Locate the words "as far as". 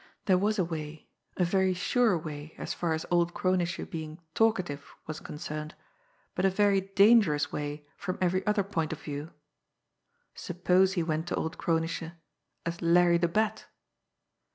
2.57-3.05